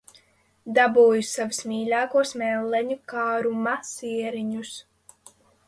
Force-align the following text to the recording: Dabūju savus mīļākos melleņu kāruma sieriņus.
Dabūju 0.77 1.25
savus 1.31 1.59
mīļākos 1.73 2.33
melleņu 2.43 2.99
kāruma 3.15 3.77
sieriņus. 3.93 4.75